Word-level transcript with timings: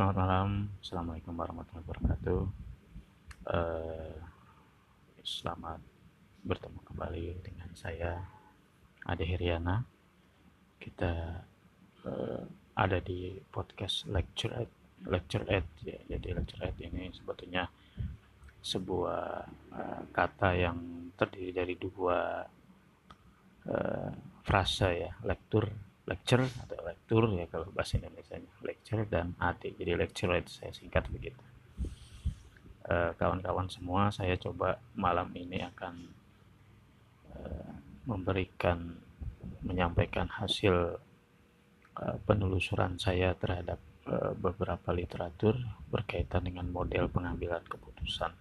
Selamat 0.00 0.16
malam, 0.16 0.72
Assalamualaikum 0.80 1.36
warahmatullahi 1.36 1.84
wabarakatuh. 1.84 2.40
Uh, 3.52 4.16
selamat 5.20 5.76
bertemu 6.40 6.80
kembali 6.88 7.26
dengan 7.44 7.68
saya, 7.76 8.16
Ade 9.04 9.28
Heriana. 9.28 9.84
Kita 10.80 11.44
uh, 12.08 12.42
ada 12.80 12.98
di 13.04 13.44
podcast 13.52 14.08
Lecture 14.08 14.64
Ed, 14.64 14.72
Lecture 15.04 15.44
Ed, 15.44 15.68
ya. 15.84 16.00
Jadi 16.16 16.32
Lecture 16.32 16.64
Ed 16.64 16.80
ini 16.80 17.12
sebetulnya 17.12 17.68
sebuah 18.64 19.24
uh, 19.52 20.02
kata 20.16 20.56
yang 20.56 21.12
terdiri 21.12 21.52
dari 21.52 21.74
dua 21.76 22.40
uh, 23.68 24.10
frase 24.48 24.90
ya, 24.96 25.12
lektur 25.28 25.68
lecture 26.10 26.42
atau 26.42 26.78
lektur 26.82 27.22
ya 27.38 27.46
kalau 27.46 27.70
bahasa 27.70 28.02
Indonesia 28.02 28.34
lecture 28.66 29.06
dan 29.06 29.38
AT 29.38 29.62
jadi 29.62 29.94
lecture 29.94 30.34
itu 30.34 30.50
saya 30.50 30.74
singkat 30.74 31.06
begitu. 31.06 31.38
Eh, 32.90 33.14
kawan-kawan 33.14 33.70
semua 33.70 34.10
saya 34.10 34.34
coba 34.34 34.82
malam 34.98 35.30
ini 35.38 35.62
akan 35.62 35.94
uh, 37.38 37.72
memberikan 38.02 38.98
menyampaikan 39.62 40.26
hasil 40.26 40.98
uh, 41.94 42.16
penelusuran 42.26 42.98
saya 42.98 43.38
terhadap 43.38 43.78
beberapa 44.42 44.90
literatur 44.90 45.54
berkaitan 45.86 46.42
dengan 46.42 46.66
model 46.66 47.06
pengambilan 47.06 47.62
keputusan. 47.62 48.34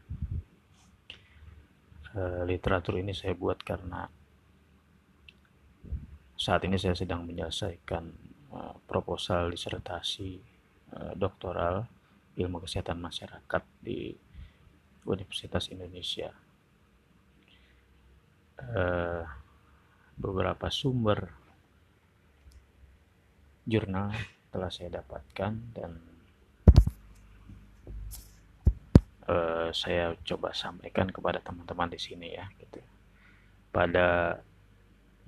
Literatur 2.49 2.97
ini 2.97 3.13
saya 3.13 3.37
buat 3.37 3.61
karena 3.61 4.09
saat 6.39 6.63
ini 6.63 6.79
saya 6.79 6.95
sedang 6.95 7.27
menyelesaikan 7.27 8.05
uh, 8.55 8.75
proposal 8.87 9.51
disertasi 9.51 10.39
uh, 10.95 11.11
doktoral 11.11 11.83
ilmu 12.39 12.63
kesehatan 12.63 12.95
masyarakat 12.95 13.63
di 13.83 14.15
Universitas 15.03 15.67
Indonesia. 15.67 16.31
Uh, 18.55 19.27
beberapa 20.15 20.71
sumber 20.71 21.27
jurnal 23.67 24.15
telah 24.55 24.71
saya 24.71 25.03
dapatkan 25.03 25.53
dan 25.75 25.91
saya 29.69 30.17
coba 30.25 30.49
sampaikan 30.57 31.05
kepada 31.13 31.37
teman-teman 31.37 31.93
di 31.93 32.01
sini 32.01 32.33
ya 32.33 32.49
gitu. 32.57 32.81
Pada 33.69 34.41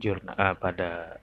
jurnal 0.02 0.34
uh, 0.34 0.58
pada 0.58 1.22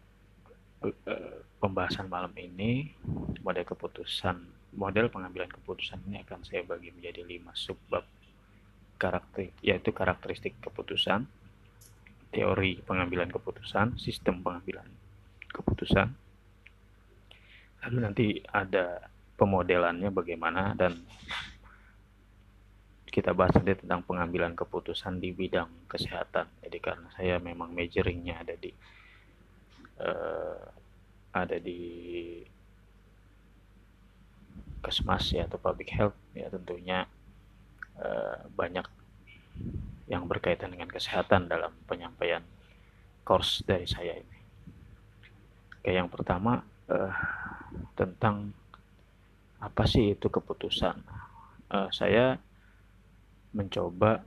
uh, 0.87 1.39
pembahasan 1.59 2.07
malam 2.07 2.31
ini 2.39 2.95
model 3.43 3.67
keputusan 3.67 4.39
model 4.79 5.11
pengambilan 5.11 5.51
keputusan 5.51 5.99
ini 6.07 6.23
akan 6.23 6.47
saya 6.47 6.63
bagi 6.63 6.95
menjadi 6.95 7.27
lima 7.27 7.51
subbab 7.53 8.07
karakter 8.95 9.51
yaitu 9.61 9.91
karakteristik 9.91 10.55
keputusan 10.63 11.27
teori 12.31 12.79
pengambilan 12.85 13.27
keputusan 13.33 13.97
sistem 13.97 14.45
pengambilan 14.45 14.87
keputusan. 15.49 16.13
Lalu 17.83 17.97
nanti 18.05 18.27
ada 18.53 19.09
pemodelannya 19.39 20.11
bagaimana 20.11 20.75
dan 20.75 20.99
kita 23.19 23.35
bahas 23.35 23.51
nanti 23.59 23.75
tentang 23.83 24.07
pengambilan 24.07 24.55
keputusan 24.55 25.19
di 25.19 25.35
bidang 25.35 25.91
kesehatan. 25.91 26.47
Jadi 26.63 26.79
karena 26.79 27.11
saya 27.19 27.43
memang 27.43 27.75
majoringnya 27.75 28.47
ada 28.47 28.55
di 28.55 28.71
uh, 29.99 30.63
ada 31.35 31.59
di 31.59 31.83
kesmas 34.79 35.35
ya 35.35 35.51
atau 35.51 35.59
public 35.59 35.91
health 35.91 36.15
ya 36.39 36.47
tentunya 36.47 37.11
uh, 37.99 38.39
banyak 38.55 38.87
yang 40.07 40.25
berkaitan 40.31 40.71
dengan 40.71 40.87
kesehatan 40.87 41.51
dalam 41.51 41.75
penyampaian 41.91 42.47
course 43.27 43.67
dari 43.67 43.91
saya 43.91 44.15
ini. 44.15 44.39
Oke, 45.83 45.91
yang 45.91 46.07
pertama 46.07 46.63
uh, 46.87 47.13
tentang 47.99 48.55
apa 49.59 49.85
sih 49.91 50.15
itu 50.15 50.31
keputusan. 50.31 51.03
Uh, 51.69 51.91
saya 51.91 52.39
mencoba 53.53 54.21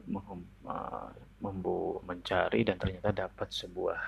membu 1.42 2.02
mencari 2.06 2.66
dan 2.66 2.78
ternyata 2.82 3.14
dapat 3.14 3.50
sebuah 3.54 4.00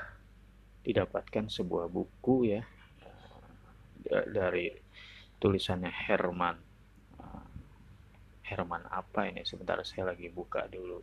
didapatkan 0.84 1.48
sebuah 1.48 1.88
buku 1.88 2.36
ya 2.50 2.62
dari 4.10 4.68
tulisannya 5.40 5.90
Herman 5.90 6.74
Herman 8.54 8.86
apa 8.92 9.26
ini? 9.26 9.42
Sebentar 9.48 9.80
saya 9.82 10.14
lagi 10.14 10.28
buka 10.30 10.68
dulu 10.70 11.02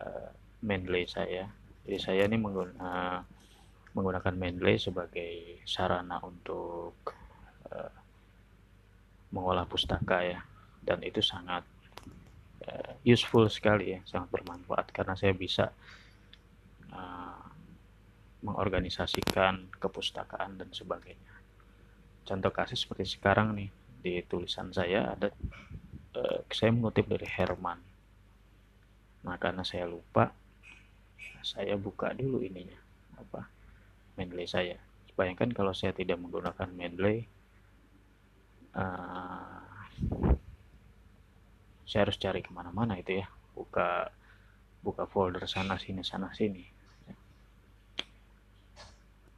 uh, 0.00 0.30
Mendeley 0.64 1.04
saya. 1.04 1.44
Jadi 1.84 1.98
saya 2.00 2.22
ini 2.24 2.40
mengguna, 2.40 3.20
menggunakan 3.92 4.32
Mendeley 4.32 4.80
sebagai 4.80 5.60
sarana 5.68 6.22
untuk 6.24 6.96
uh, 7.68 7.92
mengolah 9.34 9.68
pustaka 9.68 10.24
ya. 10.24 10.40
Dan 10.80 11.04
itu 11.04 11.20
sangat 11.20 11.66
useful 13.04 13.46
sekali 13.52 13.96
ya 13.96 14.00
sangat 14.08 14.32
bermanfaat 14.32 14.88
karena 14.90 15.12
saya 15.12 15.36
bisa 15.36 15.68
uh, 16.88 17.44
mengorganisasikan 18.44 19.68
kepustakaan 19.76 20.60
dan 20.60 20.68
sebagainya. 20.72 21.32
Contoh 22.24 22.52
kasus 22.52 22.84
seperti 22.84 23.04
sekarang 23.04 23.52
nih 23.56 23.68
di 24.00 24.20
tulisan 24.24 24.72
saya 24.72 25.16
ada 25.16 25.28
uh, 26.16 26.40
saya 26.48 26.72
mengutip 26.72 27.08
dari 27.08 27.28
Herman. 27.28 27.80
Nah 29.24 29.36
karena 29.36 29.64
saya 29.64 29.84
lupa 29.84 30.32
saya 31.44 31.76
buka 31.76 32.16
dulu 32.16 32.40
ininya 32.40 32.80
apa 33.20 33.44
Mendeley 34.16 34.48
saya. 34.48 34.80
Bayangkan 35.14 35.52
kalau 35.52 35.76
saya 35.76 35.92
tidak 35.92 36.16
menggunakan 36.16 36.68
Mendeley 36.72 37.28
uh, 38.76 39.60
saya 41.84 42.08
harus 42.08 42.16
cari 42.16 42.40
ke 42.40 42.50
mana-mana 42.50 42.96
itu 42.96 43.20
ya. 43.20 43.26
Buka 43.54 44.08
buka 44.84 45.08
folder 45.08 45.44
sana 45.48 45.80
sini 45.80 46.04
sana 46.04 46.32
sini. 46.32 46.64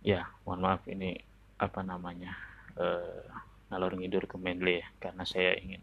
Ya 0.07 0.31
mohon 0.47 0.63
maaf 0.63 0.87
ini 0.87 1.19
apa 1.59 1.83
namanya 1.83 2.35
uh, 2.79 3.27
ngidur 3.71 4.31
ke 4.31 4.39
Mendeley 4.39 4.83
ya 4.83 4.87
karena 5.03 5.27
saya 5.27 5.59
ingin 5.59 5.83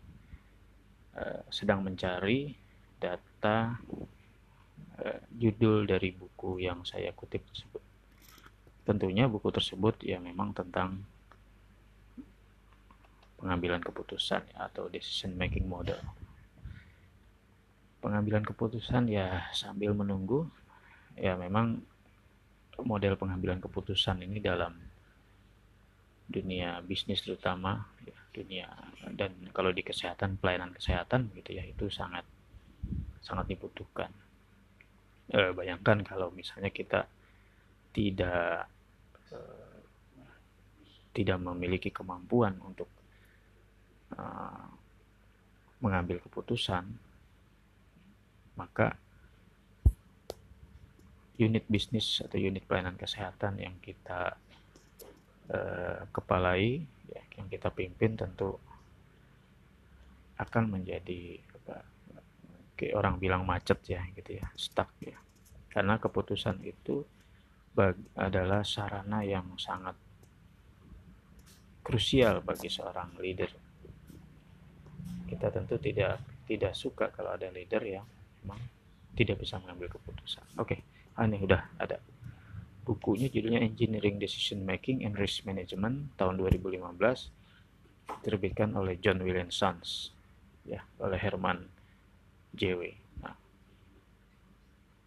uh, 1.19 1.44
sedang 1.52 1.84
mencari 1.84 2.56
data 3.00 3.75
uh, 5.03 5.19
judul 5.35 5.84
dari 5.84 6.16
buku 6.16 6.63
yang 6.63 6.88
saya 6.88 7.12
kutip 7.12 7.44
tersebut. 7.52 7.84
Tentunya 8.88 9.28
buku 9.28 9.52
tersebut 9.52 10.00
ya 10.03 10.19
memang 10.23 10.56
tentang 10.56 11.03
pengambilan 13.44 13.84
keputusan 13.84 14.56
atau 14.56 14.88
decision 14.88 15.35
making 15.35 15.68
model 15.68 16.00
pengambilan 18.03 18.44
keputusan 18.44 19.08
ya 19.08 19.47
sambil 19.56 19.96
menunggu. 19.96 20.44
Ya 21.16 21.40
memang 21.40 21.80
model 22.84 23.16
pengambilan 23.16 23.64
keputusan 23.64 24.19
ini 24.28 24.44
dalam 24.44 24.75
dunia 26.28 26.81
bisnis 26.84 27.22
terutama 27.22 27.86
ya, 28.03 28.18
dunia 28.34 28.68
dan 29.14 29.31
kalau 29.53 29.69
di 29.69 29.86
kesehatan 29.86 30.41
pelayanan 30.41 30.74
kesehatan 30.74 31.30
gitu 31.38 31.53
ya 31.53 31.64
itu 31.64 31.88
sangat 31.88 32.25
sangat 33.24 33.47
dibutuhkan. 33.56 34.09
E, 35.30 35.53
bayangkan 35.56 36.02
kalau 36.03 36.34
misalnya 36.34 36.74
kita 36.74 37.08
tidak 37.94 38.68
e, 39.31 39.40
tidak 41.14 41.38
memiliki 41.40 41.94
kemampuan 41.94 42.58
untuk 42.66 42.90
e, 44.11 44.23
mengambil 45.84 46.17
keputusan 46.23 47.12
maka 48.53 48.96
unit 51.41 51.66
bisnis 51.66 52.22
atau 52.22 52.38
unit 52.38 52.61
pelayanan 52.64 52.94
kesehatan 52.94 53.58
yang 53.58 53.76
kita 53.82 54.38
uh, 55.50 56.05
kepalai, 56.14 56.85
ya, 57.09 57.22
yang 57.41 57.50
kita 57.50 57.73
pimpin 57.73 58.14
tentu 58.14 58.53
akan 60.38 60.78
menjadi 60.78 61.41
apa, 61.41 61.82
kayak 62.78 62.96
orang 62.97 63.16
bilang 63.17 63.44
macet 63.44 63.82
ya, 63.90 64.05
gitu 64.14 64.38
ya, 64.38 64.46
stuck 64.53 64.94
ya. 65.02 65.17
Karena 65.73 65.97
keputusan 65.97 66.61
itu 66.61 67.02
bag, 67.73 67.97
adalah 68.14 68.61
sarana 68.61 69.26
yang 69.26 69.58
sangat 69.58 69.97
krusial 71.82 72.46
bagi 72.46 72.70
seorang 72.70 73.17
leader. 73.17 73.49
Kita 75.26 75.49
tentu 75.49 75.82
tidak 75.82 76.46
tidak 76.46 76.78
suka 76.78 77.09
kalau 77.09 77.34
ada 77.34 77.49
leader 77.49 77.82
yang 77.82 78.06
memang 78.43 78.59
tidak 79.16 79.40
bisa 79.40 79.57
mengambil 79.63 79.87
keputusan. 79.95 80.43
Oke, 80.59 80.78
okay. 80.78 80.79
ah, 81.16 81.23
ini 81.23 81.40
udah 81.40 81.61
ada 81.79 81.97
bukunya 82.84 83.31
judulnya 83.31 83.63
Engineering 83.63 84.19
Decision 84.19 84.67
Making 84.67 85.07
and 85.07 85.16
Risk 85.16 85.47
Management 85.47 86.19
tahun 86.19 86.35
2015 86.35 86.99
diterbitkan 88.19 88.75
oleh 88.75 88.99
John 88.99 89.23
William 89.23 89.47
Sons 89.47 90.11
ya 90.67 90.84
oleh 90.99 91.16
Herman 91.16 91.63
JW. 92.51 92.81
Nah, 93.23 93.35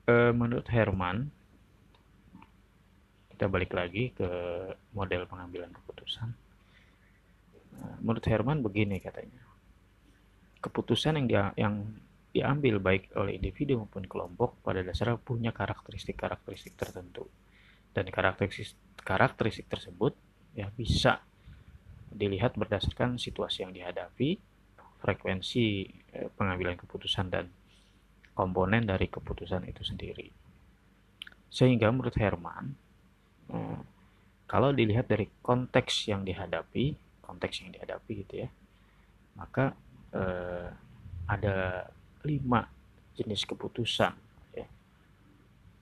e, 0.08 0.14
menurut 0.32 0.64
Herman 0.72 1.28
kita 3.36 3.52
balik 3.52 3.76
lagi 3.76 4.16
ke 4.16 4.28
model 4.96 5.28
pengambilan 5.28 5.68
keputusan. 5.76 6.28
Nah, 7.76 7.96
menurut 8.00 8.24
Herman 8.24 8.64
begini 8.64 8.96
katanya, 8.96 9.44
keputusan 10.64 11.20
yang 11.20 11.26
dia, 11.28 11.44
yang 11.60 11.84
diambil 12.36 12.76
baik 12.76 13.16
oleh 13.16 13.40
individu 13.40 13.80
maupun 13.80 14.04
kelompok 14.04 14.60
pada 14.60 14.84
dasarnya 14.84 15.16
punya 15.16 15.56
karakteristik-karakteristik 15.56 16.76
tertentu. 16.76 17.24
Dan 17.96 18.12
karakteristik 18.12 18.76
karakteristik 19.00 19.72
tersebut 19.72 20.12
ya 20.52 20.68
bisa 20.68 21.24
dilihat 22.12 22.60
berdasarkan 22.60 23.16
situasi 23.16 23.64
yang 23.64 23.72
dihadapi 23.72 24.36
frekuensi 25.00 25.88
eh, 26.12 26.28
pengambilan 26.36 26.76
keputusan 26.76 27.32
dan 27.32 27.48
komponen 28.36 28.84
dari 28.84 29.08
keputusan 29.08 29.64
itu 29.64 29.80
sendiri. 29.80 30.28
Sehingga 31.48 31.88
menurut 31.88 32.20
Herman 32.20 32.76
eh, 33.48 33.80
kalau 34.44 34.76
dilihat 34.76 35.08
dari 35.08 35.24
konteks 35.40 36.12
yang 36.12 36.22
dihadapi 36.22 37.06
konteks 37.26 37.66
yang 37.66 37.74
dihadapi 37.74 38.12
gitu 38.22 38.46
ya 38.46 38.48
maka 39.34 39.74
eh, 40.14 40.70
ada 41.26 41.90
lima 42.26 42.67
jenis 43.14 43.46
keputusan. 43.46 44.12
Ya. 44.52 44.67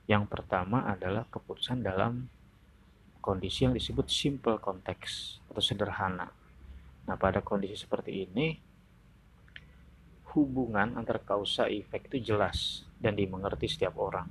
Yang 0.06 0.24
pertama 0.28 0.84
adalah 0.84 1.24
keputusan 1.32 1.80
dalam 1.80 2.28
kondisi 3.24 3.64
yang 3.64 3.72
disebut 3.72 4.04
simple 4.12 4.60
konteks 4.60 5.40
atau 5.48 5.64
sederhana. 5.64 6.28
Nah, 7.08 7.16
pada 7.16 7.40
kondisi 7.40 7.80
seperti 7.80 8.28
ini, 8.28 8.52
hubungan 10.36 11.00
antara 11.00 11.22
kausa 11.22 11.70
efek 11.72 12.12
itu 12.12 12.34
jelas 12.34 12.84
dan 13.00 13.16
dimengerti 13.16 13.64
setiap 13.70 13.96
orang. 13.96 14.28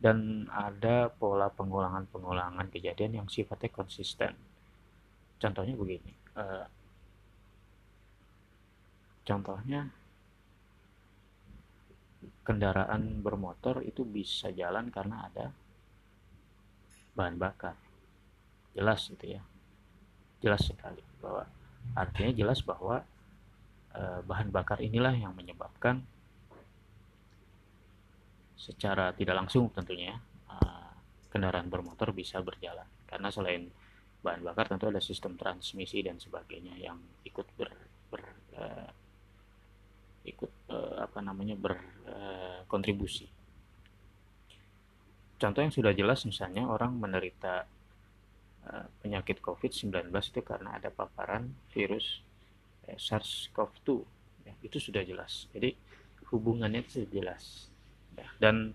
Dan 0.00 0.48
ada 0.52 1.08
pola 1.08 1.48
pengulangan-pengulangan 1.48 2.68
kejadian 2.68 3.24
yang 3.24 3.28
sifatnya 3.28 3.72
konsisten. 3.72 4.36
Contohnya 5.40 5.76
begini, 5.76 6.12
uh, 6.36 6.64
Contohnya 9.24 9.88
kendaraan 12.44 13.24
bermotor 13.24 13.80
itu 13.80 14.04
bisa 14.04 14.52
jalan 14.52 14.92
karena 14.92 15.32
ada 15.32 15.48
bahan 17.16 17.40
bakar. 17.40 17.72
Jelas 18.76 19.08
itu 19.08 19.40
ya. 19.40 19.42
Jelas 20.44 20.60
sekali 20.68 21.00
bahwa 21.24 21.48
artinya 21.96 22.32
jelas 22.36 22.60
bahwa 22.60 23.00
e, 23.96 24.02
bahan 24.28 24.52
bakar 24.52 24.84
inilah 24.84 25.16
yang 25.16 25.32
menyebabkan 25.32 26.04
secara 28.60 29.16
tidak 29.16 29.40
langsung 29.40 29.72
tentunya 29.72 30.20
e, 30.44 30.56
kendaraan 31.32 31.72
bermotor 31.72 32.12
bisa 32.12 32.44
berjalan 32.44 32.84
karena 33.08 33.32
selain 33.32 33.72
bahan 34.20 34.44
bakar 34.44 34.68
tentu 34.68 34.92
ada 34.92 35.00
sistem 35.00 35.36
transmisi 35.40 36.04
dan 36.04 36.20
sebagainya 36.20 36.76
yang 36.76 37.00
ikut 37.24 37.46
ber, 37.56 37.72
ber 38.12 38.22
e, 38.52 38.62
ikut 40.24 40.50
uh, 40.72 41.04
apa 41.04 41.20
namanya 41.20 41.54
berkontribusi. 41.54 43.28
Uh, 43.28 43.32
Contoh 45.34 45.60
yang 45.60 45.74
sudah 45.74 45.92
jelas 45.92 46.24
misalnya 46.24 46.64
orang 46.64 46.96
menderita 46.96 47.68
uh, 48.64 48.86
penyakit 49.04 49.44
COVID-19 49.44 50.08
itu 50.08 50.40
karena 50.40 50.80
ada 50.80 50.88
paparan 50.88 51.52
virus 51.74 52.24
eh, 52.88 52.96
SARS-CoV-2 52.96 53.88
ya, 54.48 54.54
itu 54.64 54.78
sudah 54.80 55.04
jelas. 55.04 55.50
Jadi 55.52 55.76
hubungannya 56.32 56.80
itu 56.80 57.04
jelas. 57.12 57.68
Ya, 58.14 58.30
dan 58.40 58.72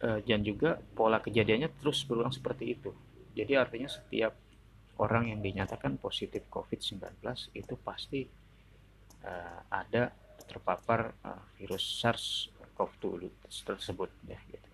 uh, 0.00 0.22
dan 0.24 0.40
juga 0.40 0.80
pola 0.94 1.20
kejadiannya 1.20 1.68
terus 1.84 2.06
berulang 2.08 2.32
seperti 2.32 2.72
itu. 2.72 2.94
Jadi 3.36 3.52
artinya 3.60 3.92
setiap 3.92 4.32
orang 4.96 5.36
yang 5.36 5.44
dinyatakan 5.44 6.00
positif 6.00 6.48
COVID-19 6.48 7.20
itu 7.52 7.74
pasti 7.84 8.24
uh, 9.24 9.60
ada 9.70 10.12
terpapar 10.44 11.14
uh, 11.24 11.42
virus 11.56 11.84
SARS-CoV-2 12.02 13.30
tersebut 13.64 14.10
ya 14.28 14.38
gitu. 14.50 14.70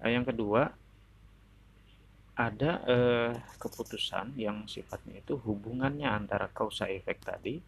Uh, 0.00 0.10
yang 0.10 0.24
kedua 0.24 0.72
ada 2.32 2.80
uh, 2.88 3.32
keputusan 3.60 4.32
yang 4.40 4.64
sifatnya 4.64 5.20
itu 5.20 5.36
hubungannya 5.36 6.08
antara 6.08 6.48
kausa 6.48 6.88
efek 6.88 7.20
tadi 7.20 7.60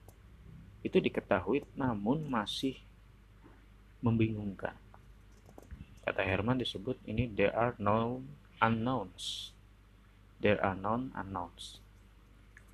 itu 0.85 0.97
diketahui 1.01 1.65
namun 1.77 2.25
masih 2.29 2.77
membingungkan. 4.05 4.77
Kata 6.05 6.21
Herman 6.21 6.61
disebut 6.61 7.01
ini 7.09 7.29
there 7.33 7.53
are 7.57 7.73
no 7.81 8.21
unknowns. 8.61 9.57
There 10.45 10.61
are 10.61 10.77
known 10.77 11.09
unknowns. 11.17 11.81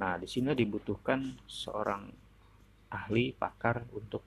Nah, 0.02 0.18
di 0.18 0.26
sini 0.26 0.50
dibutuhkan 0.58 1.38
seorang 1.46 2.10
ahli 2.90 3.32
pakar 3.32 3.86
untuk 3.94 4.22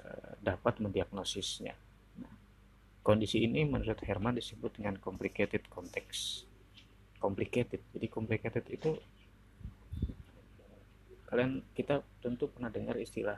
uh, 0.00 0.32
dapat 0.40 0.78
mendiagnosisnya. 0.78 1.74
Nah, 2.22 2.34
kondisi 3.02 3.42
ini 3.42 3.66
menurut 3.66 3.98
Herman 4.00 4.38
disebut 4.38 4.78
dengan 4.78 4.96
complicated 5.02 5.66
context. 5.66 6.46
Complicated. 7.18 7.82
Jadi 7.92 8.06
complicated 8.06 8.64
itu 8.70 8.94
kalian 11.26 11.66
kita 11.74 12.06
tentu 12.22 12.46
pernah 12.46 12.70
dengar 12.70 12.94
istilah 13.02 13.34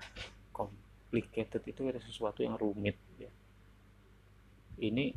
complicated 0.53 1.65
itu 1.65 1.89
ada 1.89 2.01
sesuatu 2.05 2.45
yang 2.45 2.61
rumit 2.61 3.01
ya. 3.17 3.33
Ini 4.79 5.11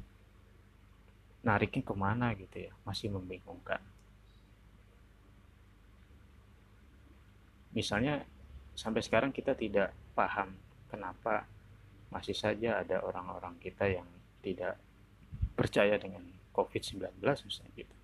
nariknya 1.41 1.83
ke 1.83 1.95
mana 1.97 2.37
gitu 2.37 2.69
ya 2.69 2.71
masih 2.85 3.09
membingungkan 3.09 3.81
misalnya 7.73 8.21
sampai 8.81 9.05
sekarang 9.05 9.29
kita 9.29 9.53
tidak 9.53 9.93
paham 10.17 10.57
kenapa 10.89 11.45
masih 12.09 12.33
saja 12.33 12.81
ada 12.81 13.05
orang-orang 13.05 13.53
kita 13.61 13.85
yang 13.85 14.09
tidak 14.41 14.73
percaya 15.53 16.01
dengan 16.01 16.25
COVID-19 16.49 17.21
misalnya 17.21 17.71
gitu. 17.77 17.95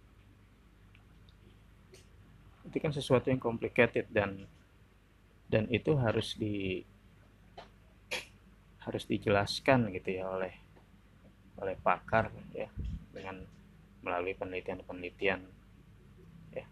Itu 2.69 2.77
kan 2.77 2.93
sesuatu 2.93 3.33
yang 3.33 3.41
complicated 3.41 4.05
dan 4.13 4.45
dan 5.49 5.65
itu 5.73 5.97
harus 5.97 6.37
di 6.37 6.85
harus 8.85 9.03
dijelaskan 9.09 9.89
gitu 9.97 10.21
ya 10.21 10.29
oleh 10.29 10.53
oleh 11.57 11.75
pakar 11.81 12.29
ya 12.53 12.69
dengan 13.09 13.41
melalui 14.05 14.37
penelitian-penelitian 14.37 15.41
ya 16.53 16.65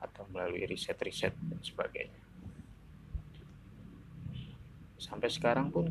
atau 0.00 0.24
melalui 0.32 0.64
riset-riset 0.64 1.36
dan 1.36 1.60
sebagainya 1.60 2.21
sampai 5.02 5.26
sekarang 5.26 5.74
pun 5.74 5.90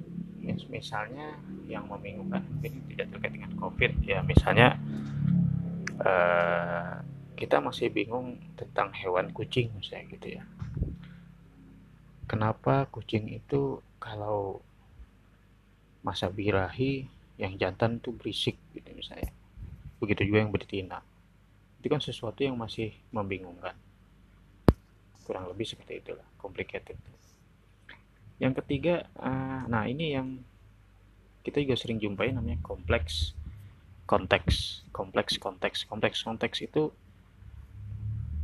misalnya 0.72 1.36
yang 1.68 1.86
membingungkan 1.86 2.42
mungkin 2.48 2.80
tidak 2.88 3.12
terkait 3.12 3.34
dengan 3.36 3.52
covid 3.60 3.92
ya 4.02 4.24
misalnya 4.24 4.80
uh, 6.02 7.04
kita 7.42 7.58
masih 7.58 7.90
bingung 7.90 8.38
tentang 8.54 8.94
hewan 8.94 9.34
kucing 9.34 9.74
misalnya 9.74 10.06
gitu 10.14 10.28
ya. 10.38 10.44
Kenapa 12.30 12.86
kucing 12.94 13.34
itu 13.34 13.82
kalau 13.98 14.62
masa 16.06 16.30
birahi 16.30 17.10
yang 17.42 17.58
jantan 17.58 17.98
itu 17.98 18.14
berisik 18.14 18.62
gitu 18.78 18.94
misalnya. 18.94 19.34
Begitu 19.98 20.30
juga 20.30 20.46
yang 20.46 20.54
betina. 20.54 21.02
Itu 21.82 21.90
kan 21.90 21.98
sesuatu 21.98 22.46
yang 22.46 22.54
masih 22.62 22.94
membingungkan. 23.10 23.74
Kurang 25.26 25.50
lebih 25.50 25.66
seperti 25.66 25.98
itulah 25.98 26.26
complicated 26.38 26.98
yang 28.42 28.58
ketiga 28.58 29.06
uh, 29.22 29.70
nah 29.70 29.86
ini 29.86 30.18
yang 30.18 30.42
kita 31.46 31.62
juga 31.62 31.78
sering 31.78 32.02
jumpai 32.02 32.34
namanya 32.34 32.58
kompleks 32.66 33.38
konteks. 34.06 34.86
Kompleks 34.92 35.40
konteks. 35.40 35.88
Kompleks 35.88 36.20
konteks 36.22 36.58
itu 36.62 36.92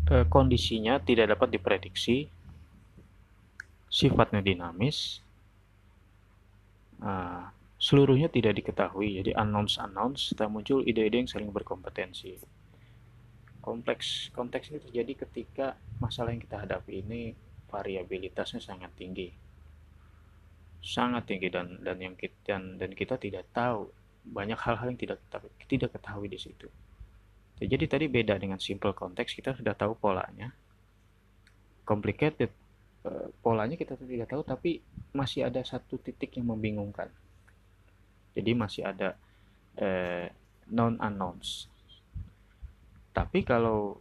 uh, 0.09 0.25
kondisinya 0.31 0.97
tidak 1.03 1.37
dapat 1.37 1.51
diprediksi. 1.53 2.31
Sifatnya 3.91 4.39
dinamis. 4.39 5.19
Uh, 6.97 7.45
seluruhnya 7.77 8.31
tidak 8.31 8.57
diketahui. 8.57 9.21
Jadi 9.21 9.31
announce 9.37 9.77
announce 9.77 10.33
setelah 10.33 10.49
muncul 10.49 10.81
ide-ide 10.81 11.21
yang 11.21 11.29
saling 11.29 11.53
berkompetensi. 11.53 12.39
Kompleks 13.61 14.31
konteks 14.31 14.71
ini 14.71 14.79
terjadi 14.79 15.13
ketika 15.27 15.67
masalah 15.99 16.31
yang 16.31 16.41
kita 16.41 16.63
hadapi 16.63 17.03
ini 17.03 17.35
variabilitasnya 17.67 18.63
sangat 18.63 18.95
tinggi 18.95 19.46
sangat 20.81 21.27
tinggi 21.27 21.49
dan 21.51 21.81
dan 21.81 21.97
yang 21.99 22.15
kita 22.15 22.37
dan, 22.45 22.77
dan 22.77 22.91
kita 22.93 23.17
tidak 23.19 23.49
tahu 23.51 23.89
banyak 24.27 24.59
hal-hal 24.59 24.91
yang 24.91 24.99
tidak 24.99 25.19
tidak 25.67 25.89
ketahui 25.95 26.27
di 26.27 26.39
situ 26.39 26.67
Jadi 27.57 27.85
tadi 27.89 28.05
beda 28.05 28.37
dengan 28.37 28.61
simple 28.61 28.93
konteks, 28.93 29.33
kita 29.33 29.57
sudah 29.57 29.73
tahu 29.73 29.97
polanya. 29.97 30.53
Complicated, 31.81 32.53
eh, 33.01 33.27
polanya 33.41 33.73
kita 33.73 33.97
tidak 33.97 34.29
tahu, 34.29 34.45
tapi 34.45 34.77
masih 35.09 35.49
ada 35.49 35.65
satu 35.65 35.97
titik 35.97 36.37
yang 36.37 36.53
membingungkan. 36.53 37.09
Jadi 38.37 38.51
masih 38.53 38.85
ada 38.85 39.17
eh, 39.81 40.29
non 40.69 41.01
unknowns. 41.01 41.65
Tapi 43.17 43.41
kalau 43.41 43.97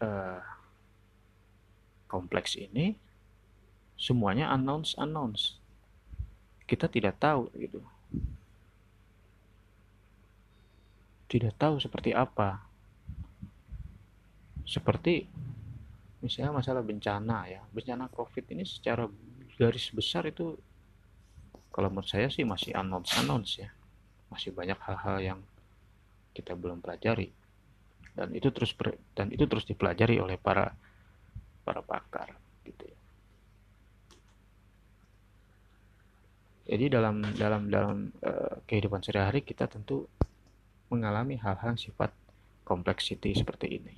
eh, 0.00 0.40
kompleks 2.08 2.56
ini 2.56 2.96
semuanya 4.00 4.48
unknowns 4.56 4.96
unknowns. 4.96 5.60
Kita 6.72 6.88
tidak 6.88 7.20
tahu 7.20 7.52
gitu. 7.60 7.84
tidak 11.32 11.56
tahu 11.56 11.80
seperti 11.80 12.12
apa. 12.12 12.60
Seperti 14.68 15.24
misalnya 16.20 16.60
masalah 16.60 16.84
bencana 16.84 17.48
ya, 17.48 17.64
bencana 17.72 18.12
COVID 18.12 18.52
ini 18.52 18.68
secara 18.68 19.08
garis 19.56 19.88
besar 19.96 20.28
itu 20.28 20.52
kalau 21.72 21.88
menurut 21.88 22.04
saya 22.04 22.28
sih 22.28 22.44
masih 22.44 22.76
announce 22.76 23.16
announce 23.16 23.64
ya, 23.64 23.72
masih 24.28 24.52
banyak 24.52 24.76
hal-hal 24.84 25.16
yang 25.24 25.40
kita 26.36 26.52
belum 26.52 26.84
pelajari 26.84 27.32
dan 28.12 28.28
itu 28.36 28.52
terus 28.52 28.76
ber, 28.76 29.00
dan 29.16 29.32
itu 29.32 29.48
terus 29.48 29.64
dipelajari 29.64 30.20
oleh 30.20 30.36
para 30.36 30.68
para 31.64 31.80
pakar 31.80 32.28
gitu 32.68 32.92
ya. 32.92 32.98
Jadi 36.72 36.88
dalam 36.88 37.20
dalam 37.36 37.68
dalam 37.68 38.08
uh, 38.24 38.64
kehidupan 38.64 39.04
sehari-hari 39.04 39.44
kita 39.44 39.68
tentu 39.68 40.08
mengalami 40.88 41.36
hal-hal 41.36 41.76
sifat 41.76 42.16
complexity 42.64 43.36
seperti 43.36 43.80
ini. 43.80 43.96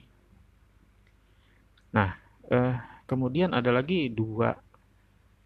Nah, 1.95 2.15
eh, 2.51 2.75
kemudian 3.07 3.55
ada 3.55 3.71
lagi 3.71 4.11
dua 4.11 4.55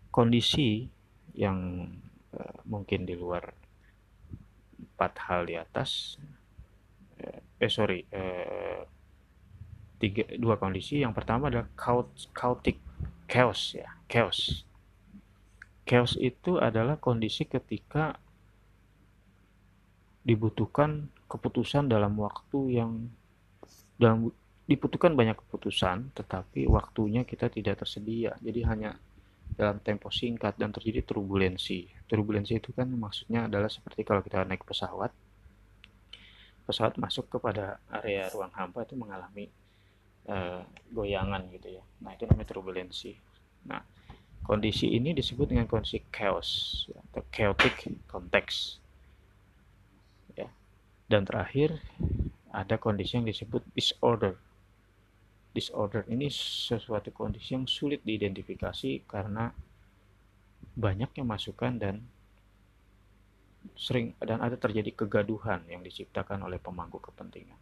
kondisi 0.08 0.88
yang 1.36 1.88
eh, 2.32 2.56
mungkin 2.64 3.04
di 3.04 3.16
luar 3.16 3.52
empat 4.76 5.12
hal 5.28 5.44
di 5.48 5.56
atas. 5.56 6.20
Eh 7.58 7.72
sorry, 7.72 8.06
eh, 8.12 8.84
tiga 9.98 10.24
dua 10.38 10.60
kondisi. 10.60 11.00
Yang 11.02 11.16
pertama 11.16 11.50
adalah 11.50 11.68
chaotic 12.32 12.76
chaos 13.28 13.74
ya, 13.76 13.88
chaos. 14.06 14.67
Chaos 15.88 16.20
itu 16.20 16.60
adalah 16.60 17.00
kondisi 17.00 17.48
ketika 17.48 18.12
dibutuhkan 20.20 21.08
keputusan 21.24 21.88
dalam 21.88 22.12
waktu 22.20 22.76
yang 22.76 23.08
dalam 23.96 24.28
dibutuhkan 24.68 25.16
banyak 25.16 25.40
keputusan 25.40 26.12
tetapi 26.12 26.68
waktunya 26.68 27.24
kita 27.24 27.48
tidak 27.48 27.80
tersedia. 27.80 28.36
Jadi 28.44 28.60
hanya 28.68 29.00
dalam 29.56 29.80
tempo 29.80 30.12
singkat 30.12 30.60
dan 30.60 30.76
terjadi 30.76 31.08
turbulensi. 31.08 31.88
Turbulensi 32.04 32.60
itu 32.60 32.76
kan 32.76 32.92
maksudnya 32.92 33.48
adalah 33.48 33.72
seperti 33.72 34.04
kalau 34.04 34.20
kita 34.20 34.44
naik 34.44 34.68
pesawat 34.68 35.08
pesawat 36.68 37.00
masuk 37.00 37.32
kepada 37.32 37.80
area 37.88 38.28
ruang 38.28 38.52
hampa 38.52 38.84
itu 38.84 38.92
mengalami 38.92 39.48
uh, 40.28 40.60
goyangan 40.92 41.48
gitu 41.48 41.80
ya. 41.80 41.84
Nah 42.04 42.12
itu 42.12 42.28
namanya 42.28 42.52
turbulensi. 42.52 43.16
Nah 43.64 43.80
kondisi 44.46 44.92
ini 44.92 45.14
disebut 45.14 45.54
dengan 45.54 45.66
kondisi 45.70 46.02
chaos 46.12 46.84
atau 46.92 47.22
chaotic 47.32 47.88
context 48.08 48.82
dan 51.08 51.24
terakhir 51.24 51.80
ada 52.52 52.76
kondisi 52.76 53.16
yang 53.16 53.24
disebut 53.24 53.64
disorder. 53.72 54.36
Disorder 55.56 56.04
ini 56.12 56.28
sesuatu 56.28 57.08
kondisi 57.10 57.56
yang 57.56 57.64
sulit 57.64 58.04
diidentifikasi 58.04 59.08
karena 59.08 59.48
banyaknya 60.76 61.24
masukan 61.24 61.80
dan 61.80 62.04
sering 63.74 64.14
dan 64.20 64.38
ada 64.44 64.54
terjadi 64.54 64.94
kegaduhan 64.94 65.64
yang 65.66 65.80
diciptakan 65.80 66.44
oleh 66.44 66.60
pemangku 66.60 67.00
kepentingan. 67.00 67.58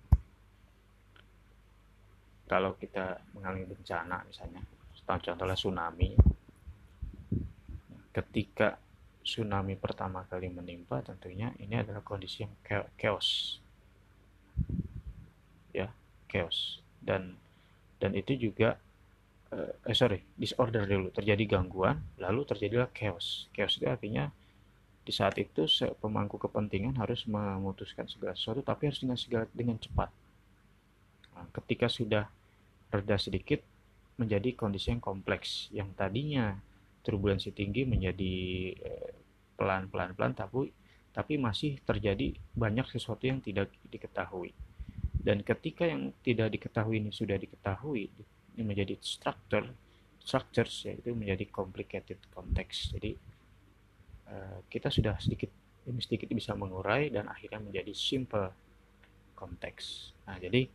Kalau 2.46 2.74
kita 2.78 3.22
mengalami 3.34 3.66
bencana 3.66 4.22
misalnya, 4.26 4.62
contohnya 5.06 5.54
tsunami, 5.54 6.14
ketika 8.16 8.80
tsunami 9.20 9.76
pertama 9.76 10.24
kali 10.24 10.48
menimpa 10.48 11.04
tentunya 11.04 11.52
ini 11.60 11.76
adalah 11.76 12.00
kondisi 12.00 12.48
yang 12.48 12.54
chaos. 12.96 13.60
Ya 15.76 15.92
chaos. 16.32 16.80
Dan 17.04 17.36
dan 18.00 18.16
itu 18.16 18.32
juga 18.40 18.80
eh, 19.52 19.72
eh 19.84 19.96
sorry 19.96 20.24
disorder 20.40 20.88
dulu 20.88 21.12
terjadi 21.12 21.60
gangguan 21.60 22.00
lalu 22.16 22.48
terjadilah 22.48 22.88
chaos. 22.96 23.52
Chaos 23.52 23.76
itu 23.76 23.84
artinya 23.84 24.32
di 25.04 25.12
saat 25.12 25.36
itu 25.36 25.68
pemangku 26.00 26.40
kepentingan 26.40 26.96
harus 26.96 27.28
memutuskan 27.28 28.08
segala 28.08 28.32
sesuatu 28.32 28.64
tapi 28.64 28.88
harus 28.88 29.04
dengan 29.04 29.20
segala 29.20 29.44
dengan 29.52 29.76
cepat. 29.76 30.08
Nah, 31.36 31.46
ketika 31.52 31.92
sudah 31.92 32.24
reda 32.88 33.20
sedikit 33.20 33.60
menjadi 34.16 34.56
kondisi 34.56 34.88
yang 34.96 35.04
kompleks 35.04 35.68
yang 35.68 35.92
tadinya 35.92 36.56
turbulensi 37.06 37.54
tinggi 37.54 37.86
menjadi 37.86 38.34
pelan-pelan 39.54 40.18
pelan 40.18 40.34
tapi 40.34 40.74
tapi 41.16 41.40
masih 41.40 41.80
terjadi 41.80 42.36
banyak 42.52 42.92
sesuatu 42.92 43.24
yang 43.24 43.40
tidak 43.40 43.72
diketahui. 43.88 44.52
Dan 45.16 45.40
ketika 45.40 45.88
yang 45.88 46.12
tidak 46.20 46.52
diketahui 46.52 47.00
ini 47.00 47.08
sudah 47.08 47.40
diketahui, 47.40 48.12
ini 48.52 48.62
menjadi 48.62 49.00
structure, 49.00 49.64
structures 50.20 50.84
yaitu 50.84 51.16
menjadi 51.16 51.48
complicated 51.48 52.20
context. 52.36 52.92
Jadi 52.92 53.16
uh, 54.28 54.60
kita 54.68 54.92
sudah 54.92 55.16
sedikit 55.16 55.48
ini 55.88 56.04
sedikit 56.04 56.28
bisa 56.36 56.52
mengurai 56.52 57.08
dan 57.08 57.32
akhirnya 57.32 57.64
menjadi 57.64 57.96
simple 57.96 58.52
context. 59.32 60.12
Nah, 60.28 60.36
jadi 60.36 60.68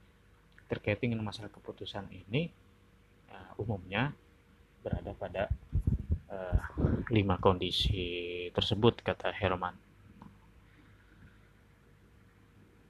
terkait 0.66 0.98
dengan 0.98 1.22
masalah 1.22 1.54
keputusan 1.54 2.10
ini 2.10 2.50
uh, 3.30 3.62
umumnya 3.62 4.10
berada 4.82 5.14
pada 5.14 5.54
uh, 6.32 6.58
lima 7.12 7.38
kondisi 7.38 8.48
tersebut 8.56 9.04
kata 9.04 9.36
Herman. 9.36 9.76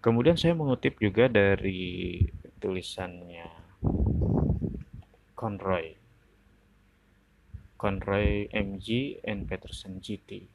Kemudian 0.02 0.34
saya 0.34 0.58
mengutip 0.58 0.98
juga 0.98 1.30
dari 1.30 2.18
tulisannya 2.58 3.46
Conroy. 5.38 5.94
Conroy 7.78 8.50
MG 8.50 9.18
and 9.26 9.50
Peterson 9.50 10.02
GT. 10.02 10.46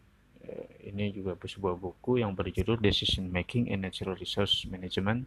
Eh, 0.47 0.91
ini 0.95 1.11
juga 1.11 1.35
sebuah 1.35 1.75
buku 1.75 2.23
yang 2.23 2.35
berjudul 2.39 2.79
Decision 2.79 3.31
Making 3.31 3.71
in 3.71 3.83
Natural 3.83 4.15
Resource 4.15 4.67
Management 4.71 5.27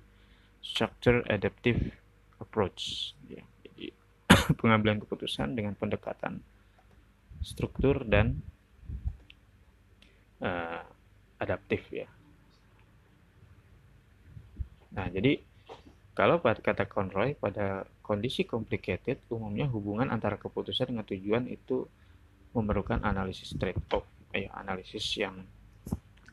Structure 0.64 1.24
Adaptive 1.28 1.92
Approach. 2.40 3.12
Ya, 3.28 3.44
jadi 3.68 3.92
pengambilan 4.60 5.04
keputusan 5.04 5.60
dengan 5.60 5.76
pendekatan 5.76 6.40
struktur 7.40 8.04
dan 8.04 8.40
uh, 10.44 10.84
adaptif 11.40 11.84
ya. 11.92 12.08
Nah, 14.96 15.08
jadi 15.08 15.40
kalau 16.18 16.44
kata 16.44 16.84
Conroy 16.90 17.38
pada 17.40 17.88
kondisi 18.04 18.44
complicated 18.44 19.24
umumnya 19.32 19.70
hubungan 19.72 20.12
antara 20.12 20.36
keputusan 20.36 20.92
dengan 20.92 21.08
tujuan 21.08 21.48
itu 21.48 21.88
memerlukan 22.52 23.06
analisis 23.06 23.54
trade-off, 23.56 24.04
ya 24.34 24.50
analisis 24.58 25.06
yang 25.16 25.46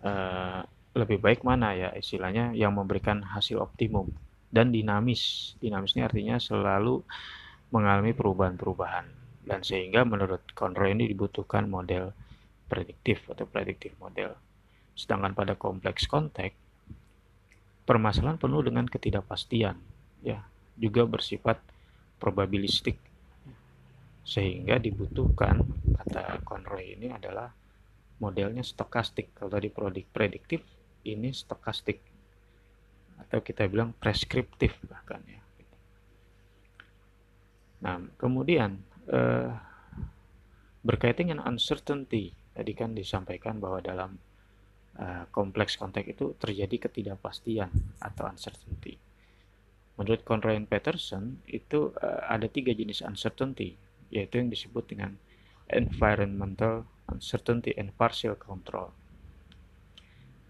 uh, 0.02 0.64
lebih 0.96 1.20
baik 1.20 1.44
mana 1.44 1.76
ya 1.76 1.92
istilahnya 1.92 2.56
yang 2.56 2.72
memberikan 2.72 3.20
hasil 3.20 3.60
optimum 3.60 4.08
dan 4.48 4.72
dinamis. 4.72 5.54
Dinamis 5.60 5.92
ini 5.94 6.02
artinya 6.02 6.40
selalu 6.40 7.04
mengalami 7.68 8.16
perubahan-perubahan 8.16 9.25
dan 9.46 9.62
sehingga 9.62 10.02
menurut 10.02 10.42
Conroy 10.58 10.92
ini 10.92 11.06
dibutuhkan 11.06 11.70
model 11.70 12.10
prediktif 12.66 13.22
atau 13.30 13.46
prediktif 13.46 13.94
model. 14.02 14.34
Sedangkan 14.98 15.32
pada 15.38 15.54
kompleks 15.54 16.10
konteks 16.10 16.58
permasalahan 17.86 18.42
penuh 18.42 18.66
dengan 18.66 18.90
ketidakpastian 18.90 19.78
ya, 20.26 20.42
juga 20.74 21.06
bersifat 21.06 21.62
probabilistik. 22.18 22.98
Sehingga 24.26 24.82
dibutuhkan 24.82 25.62
kata 25.94 26.42
Conroy 26.42 26.98
ini 26.98 27.14
adalah 27.14 27.54
modelnya 28.18 28.66
stokastik. 28.66 29.30
Kalau 29.38 29.54
tadi 29.54 29.70
prediktif 30.02 30.66
ini 31.06 31.30
stokastik 31.30 32.02
atau 33.22 33.38
kita 33.38 33.70
bilang 33.70 33.94
preskriptif 33.94 34.74
bahkan 34.90 35.22
ya. 35.30 35.40
Nah, 37.86 38.02
kemudian 38.18 38.82
uh, 39.10 39.50
berkaitan 40.86 41.30
dengan 41.30 41.46
uncertainty 41.46 42.32
tadi 42.56 42.72
kan 42.72 42.94
disampaikan 42.96 43.58
bahwa 43.58 43.82
dalam 43.84 44.16
uh, 44.98 45.24
kompleks 45.34 45.76
konteks 45.76 46.08
itu 46.08 46.32
terjadi 46.40 46.88
ketidakpastian 46.88 47.68
atau 48.00 48.24
uncertainty 48.30 48.96
Menurut 49.96 50.22
Conroy 50.28 50.60
Peterson 50.68 51.40
itu 51.48 51.92
uh, 52.04 52.28
ada 52.28 52.44
tiga 52.52 52.76
jenis 52.76 53.00
uncertainty, 53.00 53.80
yaitu 54.12 54.36
yang 54.44 54.52
disebut 54.52 54.84
dengan 54.92 55.16
environmental 55.72 56.84
uncertainty 57.08 57.72
and 57.80 57.96
partial 57.96 58.36
control. 58.36 58.92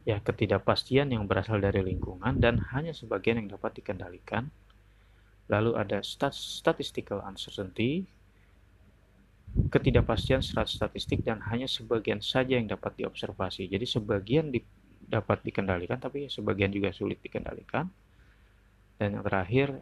Ya, 0.02 0.18
ketidakpastian 0.22 1.14
yang 1.14 1.26
berasal 1.30 1.62
dari 1.62 1.82
lingkungan 1.82 2.38
dan 2.42 2.62
hanya 2.74 2.94
sebagian 2.94 3.42
yang 3.42 3.58
dapat 3.58 3.82
dikendalikan. 3.82 4.50
Lalu 5.46 5.78
ada 5.78 6.02
statistical 6.02 7.22
uncertainty, 7.22 8.06
ketidakpastian 9.66 10.40
serat 10.44 10.70
statistik 10.70 11.26
dan 11.26 11.42
hanya 11.50 11.66
sebagian 11.66 12.22
saja 12.22 12.54
yang 12.56 12.70
dapat 12.70 12.94
diobservasi. 13.02 13.66
Jadi 13.66 13.86
sebagian 13.88 14.52
di, 14.54 14.62
dapat 15.06 15.42
dikendalikan 15.42 15.98
tapi 15.98 16.30
sebagian 16.30 16.70
juga 16.70 16.94
sulit 16.94 17.18
dikendalikan. 17.20 17.88
Dan 18.96 19.20
yang 19.20 19.24
terakhir, 19.26 19.76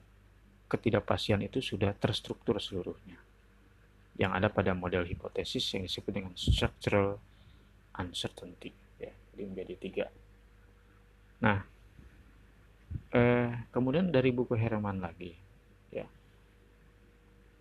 ketidakpastian 0.66 1.44
itu 1.46 1.62
sudah 1.62 1.94
terstruktur 1.94 2.58
seluruhnya. 2.58 3.20
Yang 4.18 4.32
ada 4.42 4.48
pada 4.50 4.72
model 4.74 5.06
hipotesis 5.06 5.62
yang 5.74 5.86
disebut 5.86 6.10
dengan 6.10 6.34
structural 6.34 7.18
uncertainty. 7.94 8.74
Ya, 8.98 9.14
jadi 9.34 9.42
menjadi 9.46 9.74
tiga. 9.78 10.06
Nah, 11.42 11.62
eh, 13.14 13.50
kemudian 13.70 14.10
dari 14.10 14.34
buku 14.34 14.58
Herman 14.58 14.98
lagi, 14.98 15.43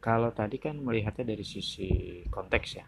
kalau 0.04 0.36
tadi 0.36 0.60
kan 0.60 0.76
melihatnya 0.84 1.32
dari 1.32 1.48
sisi 1.48 2.20
konteks 2.28 2.70
ya. 2.76 2.84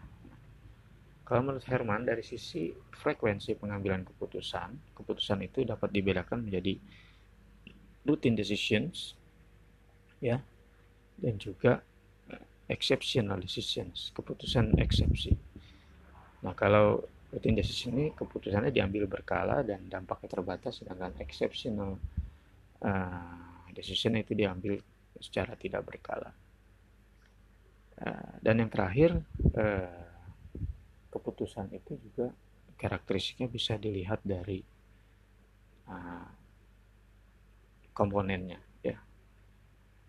Kalau 1.24 1.40
menurut 1.42 1.64
Herman 1.64 2.04
dari 2.04 2.20
sisi 2.20 2.70
frekuensi 2.76 3.56
pengambilan 3.56 4.04
keputusan, 4.04 4.94
keputusan 4.94 5.40
itu 5.42 5.64
dapat 5.64 5.90
dibedakan 5.90 6.44
menjadi 6.44 6.76
routine 8.04 8.36
decisions 8.36 9.16
ya 10.20 10.38
dan 11.16 11.34
juga 11.40 11.80
eh, 12.30 12.70
exceptional 12.70 13.40
decisions, 13.40 14.12
keputusan 14.12 14.76
eksepsi. 14.76 15.32
Nah, 16.44 16.52
kalau 16.52 17.00
routine 17.32 17.58
decision 17.58 17.96
ini 17.96 18.12
keputusannya 18.12 18.70
diambil 18.70 19.08
berkala 19.10 19.64
dan 19.66 19.88
dampaknya 19.90 20.30
terbatas 20.30 20.78
sedangkan 20.78 21.16
exceptional 21.18 21.98
uh, 22.86 23.66
decision 23.74 24.14
itu 24.14 24.36
diambil 24.36 24.78
secara 25.18 25.58
tidak 25.58 25.82
berkala. 25.82 26.45
Eh, 27.96 28.32
dan 28.44 28.60
yang 28.60 28.68
terakhir 28.68 29.16
eh, 29.56 30.04
keputusan 31.08 31.72
itu 31.72 31.96
juga 31.96 32.28
karakteristiknya 32.76 33.48
bisa 33.48 33.80
dilihat 33.80 34.20
dari 34.20 34.60
eh, 35.88 36.28
komponennya 37.96 38.60
ya. 38.84 39.00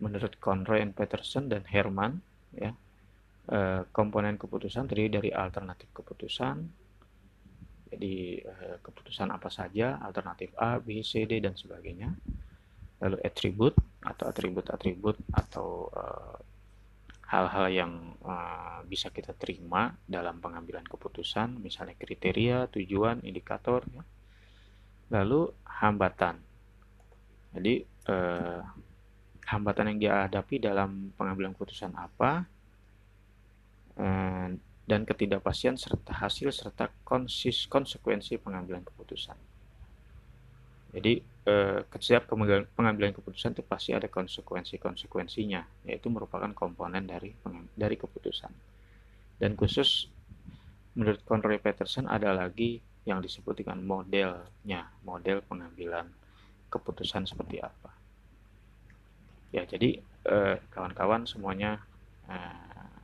Menurut 0.04 0.36
Conroy 0.36 0.84
and 0.84 0.92
Peterson 0.92 1.48
dan 1.48 1.64
Herman 1.64 2.20
ya 2.52 2.76
komponen 3.96 4.36
keputusan 4.36 4.84
terdiri 4.84 5.08
dari 5.08 5.30
alternatif 5.32 5.88
keputusan 5.96 6.68
jadi 7.88 8.44
keputusan 8.84 9.32
apa 9.32 9.48
saja 9.48 9.96
alternatif 10.04 10.52
A 10.60 10.76
B 10.76 11.00
C 11.00 11.24
D 11.24 11.40
dan 11.40 11.56
sebagainya 11.56 12.12
lalu 13.00 13.16
atribut 13.24 13.72
atau 14.04 14.28
atribut-atribut 14.28 15.16
atau 15.32 15.88
hal-hal 17.28 17.66
yang 17.68 17.92
uh, 18.24 18.80
bisa 18.88 19.12
kita 19.12 19.36
terima 19.36 19.92
dalam 20.08 20.40
pengambilan 20.40 20.84
keputusan, 20.88 21.60
misalnya 21.60 21.92
kriteria, 21.92 22.72
tujuan, 22.72 23.20
indikator, 23.20 23.84
ya. 23.92 24.00
lalu 25.12 25.52
hambatan. 25.68 26.40
Jadi 27.52 27.84
uh, 28.08 28.64
hambatan 29.44 29.92
yang 29.92 29.98
dihadapi 30.00 30.56
dalam 30.60 31.12
pengambilan 31.20 31.52
keputusan 31.52 31.92
apa 31.96 32.48
uh, 34.00 34.48
dan 34.88 35.00
ketidakpastian 35.04 35.76
serta 35.76 36.16
hasil 36.16 36.48
serta 36.48 36.88
konsis 37.04 37.68
konsekuensi 37.68 38.40
pengambilan 38.40 38.80
keputusan. 38.88 39.36
Jadi 40.88 41.20
eh, 41.20 41.80
setiap 42.00 42.32
pengambilan 42.72 43.12
keputusan 43.12 43.52
itu 43.52 43.64
pasti 43.64 43.92
ada 43.92 44.08
konsekuensi-konsekuensinya, 44.08 45.88
yaitu 45.88 46.08
merupakan 46.08 46.48
komponen 46.56 47.04
dari 47.04 47.32
dari 47.76 47.96
keputusan. 47.96 48.52
Dan 49.38 49.54
khusus 49.54 50.08
menurut 50.98 51.22
Conroy 51.22 51.62
Peterson 51.62 52.10
ada 52.10 52.34
lagi 52.34 52.82
yang 53.06 53.22
disebut 53.22 53.64
dengan 53.64 53.80
modelnya, 53.84 54.90
model 55.06 55.40
pengambilan 55.46 56.10
keputusan 56.68 57.24
seperti 57.24 57.62
apa. 57.62 57.92
Ya, 59.48 59.64
jadi 59.64 59.96
eh, 60.28 60.56
kawan-kawan 60.68 61.24
semuanya 61.24 61.80
eh, 62.28 62.96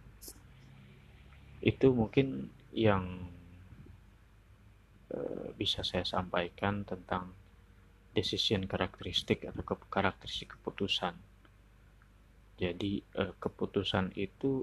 itu 1.65 1.89
mungkin 1.97 2.53
yang 2.77 3.25
eh, 5.09 5.49
bisa 5.57 5.81
saya 5.81 6.05
sampaikan 6.05 6.85
tentang 6.85 7.33
decision 8.15 8.65
karakteristik 8.71 9.45
atau 9.51 9.67
ke 9.67 9.75
karakteristik 9.91 10.55
keputusan. 10.57 11.19
Jadi 12.55 13.03
eh, 13.03 13.35
keputusan 13.35 14.15
itu 14.15 14.63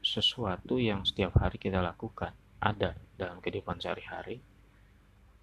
sesuatu 0.00 0.80
yang 0.80 1.04
setiap 1.04 1.36
hari 1.36 1.60
kita 1.60 1.82
lakukan, 1.82 2.32
ada 2.62 2.96
dalam 3.18 3.42
kehidupan 3.42 3.82
sehari-hari. 3.82 4.40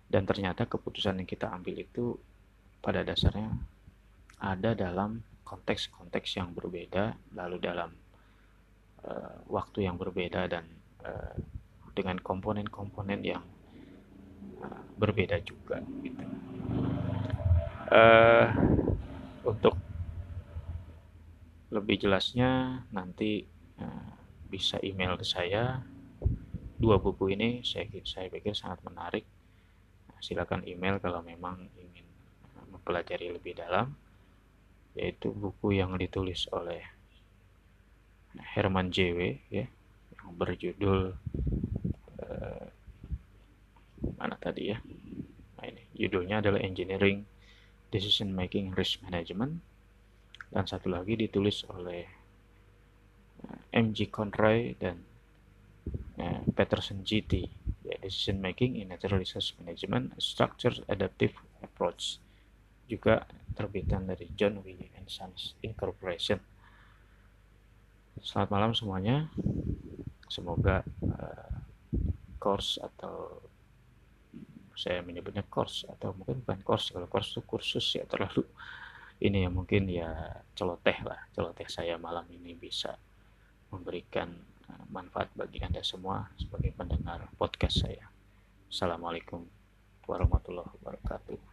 Dan 0.08 0.24
ternyata 0.24 0.66
keputusan 0.66 1.20
yang 1.20 1.30
kita 1.30 1.52
ambil 1.52 1.84
itu 1.84 2.16
pada 2.80 3.04
dasarnya 3.04 3.52
ada 4.40 4.72
dalam 4.72 5.20
konteks-konteks 5.44 6.40
yang 6.40 6.56
berbeda, 6.56 7.20
lalu 7.36 7.60
dalam 7.60 7.92
uh, 9.04 9.36
waktu 9.52 9.84
yang 9.84 10.00
berbeda 10.00 10.48
dan 10.48 10.64
uh, 11.04 11.36
dengan 11.92 12.24
komponen-komponen 12.24 13.20
yang 13.20 13.44
uh, 14.64 14.84
berbeda 14.96 15.44
juga 15.44 15.84
gitu 16.06 16.24
uh, 17.92 18.48
untuk 19.48 19.76
lebih 21.72 22.08
jelasnya 22.08 22.84
nanti 22.96 23.44
uh, 23.80 24.12
bisa 24.48 24.80
email 24.84 25.20
ke 25.20 25.26
saya. 25.28 25.84
Dua 26.78 27.02
buku 27.02 27.34
ini 27.34 27.66
saya 27.66 27.90
saya 28.06 28.30
pikir 28.30 28.54
sangat 28.54 28.86
menarik. 28.86 29.26
Silakan 30.22 30.66
email 30.66 31.02
kalau 31.02 31.22
memang 31.26 31.70
ingin 31.78 32.06
mempelajari 32.74 33.34
lebih 33.34 33.58
dalam 33.58 33.94
yaitu 34.98 35.30
buku 35.30 35.78
yang 35.78 35.94
ditulis 35.94 36.50
oleh 36.50 36.82
Herman 38.34 38.90
JW 38.90 39.38
ya 39.54 39.70
yang 40.18 40.28
berjudul 40.34 41.14
mana 44.18 44.36
tadi 44.42 44.74
ya? 44.74 44.78
Nah 45.62 45.66
ini 45.70 45.84
judulnya 45.94 46.42
adalah 46.42 46.60
Engineering 46.60 47.37
Decision 47.90 48.36
Making 48.36 48.76
Risk 48.76 49.04
Management. 49.06 49.60
Dan 50.48 50.64
satu 50.64 50.88
lagi 50.88 51.20
ditulis 51.20 51.68
oleh 51.68 52.08
eh, 53.44 53.60
MG 53.76 54.08
Conroy 54.08 54.80
dan 54.80 55.04
uh, 56.20 56.42
Peterson 56.56 57.04
GT 57.04 57.48
ya, 57.84 57.96
Decision 58.00 58.40
Making 58.40 58.80
in 58.80 58.92
Natural 58.92 59.20
Resource 59.20 59.56
Management 59.60 60.16
Structured 60.20 60.84
Adaptive 60.88 61.36
Approach. 61.64 62.20
Juga 62.88 63.28
terbitan 63.58 64.08
dari 64.08 64.32
John 64.40 64.64
W. 64.64 64.88
and 64.96 65.08
Sons 65.12 65.60
Incorporation. 65.60 66.40
Selamat 68.24 68.50
malam 68.50 68.72
semuanya. 68.72 69.28
Semoga 70.32 70.84
uh, 71.04 71.52
course 72.38 72.78
atau 72.80 73.17
saya 74.78 75.02
menyebutnya 75.02 75.42
course 75.50 75.90
atau 75.90 76.14
mungkin 76.14 76.46
bukan 76.46 76.62
course 76.62 76.94
kalau 76.94 77.10
course 77.10 77.34
itu 77.34 77.42
kursus 77.42 77.86
ya 77.98 78.06
terlalu 78.06 78.46
ini 79.26 79.44
ya 79.46 79.50
mungkin 79.50 79.90
ya 79.90 80.10
celoteh 80.54 81.02
lah. 81.02 81.18
Celoteh 81.34 81.66
saya 81.66 81.98
malam 81.98 82.30
ini 82.30 82.54
bisa 82.54 82.94
memberikan 83.74 84.30
eh, 84.70 84.86
manfaat 84.94 85.34
bagi 85.34 85.58
anda 85.66 85.82
semua 85.82 86.30
sebagai 86.38 86.70
pendengar 86.78 87.26
podcast 87.42 87.82
saya. 87.82 88.06
Assalamualaikum 88.70 89.42
warahmatullahi 90.06 90.70
wabarakatuh 90.80 91.47